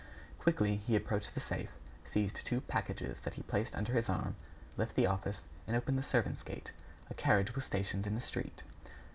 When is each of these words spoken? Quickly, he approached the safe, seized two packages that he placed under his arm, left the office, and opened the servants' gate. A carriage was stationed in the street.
Quickly, 0.39 0.77
he 0.77 0.95
approached 0.95 1.35
the 1.35 1.39
safe, 1.39 1.69
seized 2.05 2.43
two 2.43 2.61
packages 2.61 3.19
that 3.19 3.35
he 3.35 3.43
placed 3.43 3.75
under 3.75 3.93
his 3.93 4.09
arm, 4.09 4.35
left 4.75 4.95
the 4.95 5.05
office, 5.05 5.43
and 5.67 5.75
opened 5.77 5.99
the 5.99 6.01
servants' 6.01 6.41
gate. 6.41 6.71
A 7.11 7.13
carriage 7.13 7.53
was 7.53 7.65
stationed 7.65 8.07
in 8.07 8.15
the 8.15 8.21
street. 8.21 8.63